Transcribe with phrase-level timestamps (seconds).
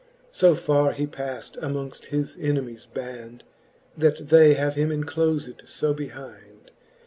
[0.31, 3.43] So farre he paft amongft his enemies band.
[3.95, 6.71] That they have him enclofed fo behind.